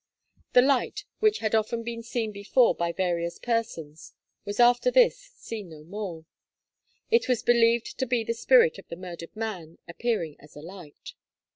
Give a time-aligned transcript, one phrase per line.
[0.53, 4.13] The light, which had often been seen before by various persons,
[4.45, 6.25] was after this seen no more.
[7.11, 11.13] It was believed to be the spirit of the murdered man, appearing as a light.